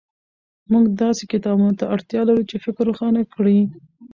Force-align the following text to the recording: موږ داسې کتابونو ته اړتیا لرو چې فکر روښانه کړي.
موږ 0.71 0.85
داسې 1.01 1.23
کتابونو 1.31 1.73
ته 1.79 1.85
اړتیا 1.95 2.21
لرو 2.29 2.43
چې 2.49 2.55
فکر 2.65 2.83
روښانه 2.89 3.21
کړي. 3.33 3.59